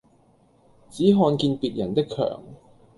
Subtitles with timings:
[0.89, 2.41] 只看見別人的强